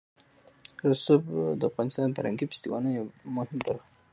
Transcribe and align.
رسوب 0.91 1.23
د 1.59 1.61
افغانستان 1.71 2.05
د 2.09 2.13
فرهنګي 2.17 2.45
فستیوالونو 2.47 2.95
یوه 2.97 3.09
مهمه 3.35 3.55
برخه 3.67 3.75
ده. 3.77 3.83